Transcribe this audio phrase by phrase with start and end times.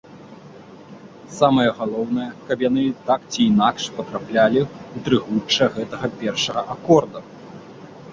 [1.39, 7.19] Самае галоўнае, каб яны так ці інакш патраплялі ў трыгучча гэтага першага акорда.